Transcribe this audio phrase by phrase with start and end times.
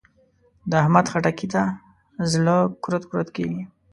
[0.69, 1.63] د احمد؛ خټکي ته
[2.31, 3.61] زړه کورت کورت کېږي.